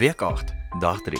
[0.00, 1.18] Week 8, dag 3.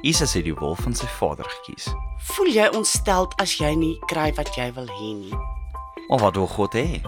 [0.00, 1.86] Jesus het die wil van sy Vader gekies.
[2.34, 5.38] Voel jy ontsteld as jy nie kry wat jy wil hê nie?
[6.10, 7.00] Maar wat wil God hê?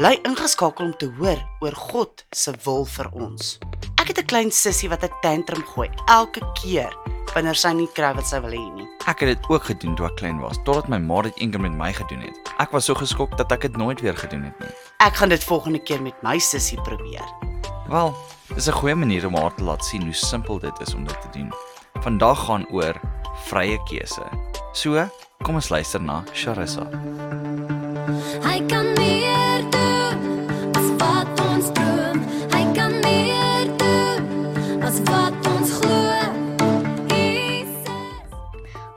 [0.00, 3.52] Bly ingeskakel om te hoor oor God se wil vir ons.
[4.02, 6.90] Ek het 'n klein sussie wat 'n tantrum gooi elke keer
[7.34, 8.88] wanneer sy nie kry wat sy wil hê nie.
[9.06, 11.72] Ek het dit ook gedoen toe ek klein was, totdat my ma dit eendag met
[11.72, 12.34] my gedoen het.
[12.58, 14.74] Ek was so geskok dat ek dit nooit weer gedoen het nie.
[14.98, 17.26] Ek gaan dit volgende keer met my sussie probeer.
[17.88, 18.14] Wel,
[18.58, 21.20] dis 'n goeie manier om haar te laat sien hoe simpel dit is om dit
[21.20, 21.52] te doen.
[22.02, 22.94] Vandag gaan oor
[23.46, 24.22] vrye keuse.
[24.72, 25.08] So,
[25.42, 26.82] kom ons luister na Sharissa.
[28.42, 30.18] Hy kan meer doen
[30.74, 32.18] as wat ons droom.
[32.50, 36.10] Hy kan meer doen as wat ons glo.
[37.06, 38.26] Jesus.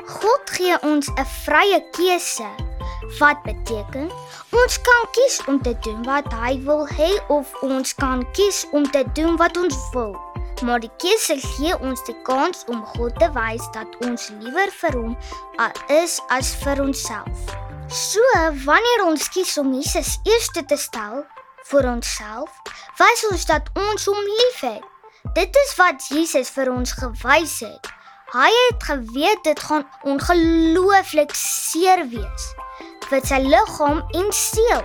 [0.06, 2.71] God gee ons 'n vrye keuse.
[3.20, 4.12] Wat beteken?
[4.50, 8.86] Ons kan kies om te doen wat hy wil hê of ons kan kies om
[8.92, 10.16] te doen wat ons wil.
[10.62, 14.98] Maar die keuse gee ons die kans om God te wys dat ons liewer vir
[15.00, 15.18] hom
[15.90, 17.56] is as vir onsself.
[17.92, 18.24] So,
[18.64, 21.26] wanneer ons kies om Jesus eerste te stel
[21.72, 22.54] vir onsself,
[23.02, 24.86] wys ons dat ons hom liefhet.
[25.36, 27.92] Dit is wat Jesus vir ons gewys het.
[28.32, 32.52] Hy het geweet dit gaan ongelooflik seer wees
[33.12, 34.84] vir sy liggaam en siel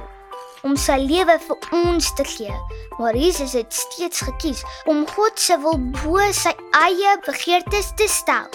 [0.67, 2.55] om sy lewe vir ons te gee.
[2.99, 8.49] Maar Jesus het steeds gekies om God se wil bo sy eie begeertes te stel.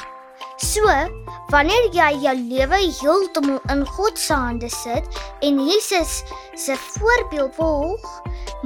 [0.61, 0.83] So,
[1.53, 6.19] wanneer jy jou lewe heeltemal in God se hande sit en Jesus
[6.59, 8.05] se voorbeeld volg,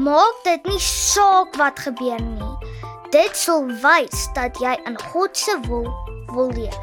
[0.01, 2.51] maak dit nie saak wat gebeur nie.
[3.13, 5.87] Dit sal wys dat jy in God se wil
[6.33, 6.79] wil leef.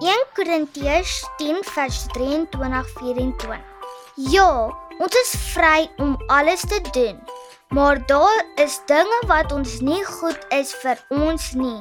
[0.00, 3.58] 1 Korintiërs 10 vers 23-24.
[4.14, 4.50] Ja,
[4.98, 7.20] ons is vry om alles te doen.
[7.68, 11.80] Maar daar is dinge wat ons nie goed is vir ons nie.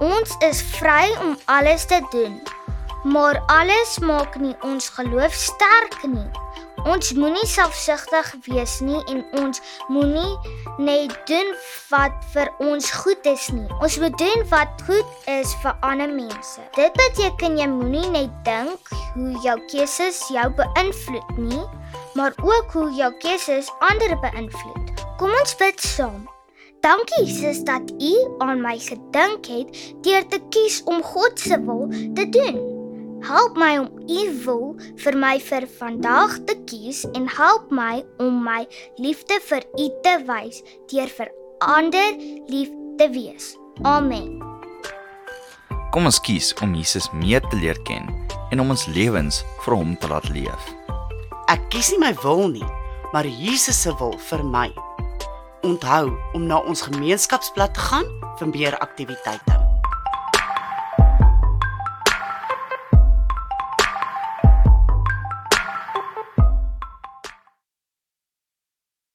[0.00, 2.40] Ons is vry om alles te doen.
[3.04, 6.43] Maar alles maak nie ons geloof sterk nie.
[6.84, 10.34] Ons moenie selfsugtig wees nie en ons moenie
[10.76, 11.54] net doen
[11.88, 13.64] wat vir ons goed is nie.
[13.80, 16.60] Ons moet doen wat goed is vir ander mense.
[16.76, 21.64] Dit beteken jy moenie net dink hoe jou keuses jou beïnvloed nie,
[22.20, 25.04] maar ook hoe jou keuses ander beïnvloed.
[25.16, 26.28] Kom ons bid saam.
[26.84, 28.14] Dankie Jesus dat U
[28.44, 29.72] aan my gedink het
[30.04, 32.73] deur te kies om God se wil te doen.
[33.24, 34.64] Help my om U wil
[35.00, 38.66] vir my vir vandag te kies en help my om my
[39.00, 40.60] liefde vir U te wys
[40.92, 41.30] deur vir
[41.64, 42.18] ander
[42.52, 42.68] lief
[43.00, 43.54] te wees.
[43.88, 44.36] Amen.
[45.96, 48.12] Kom ons kies om Jesus meer te leer ken
[48.52, 50.70] en om ons lewens vir hom te laat leef.
[51.48, 52.72] Ek kies nie my wil nie,
[53.16, 54.68] maar Jesus se wil vir my.
[55.64, 59.63] Onthou om na ons gemeenskapsblad te gaan vir meer aktiwiteite.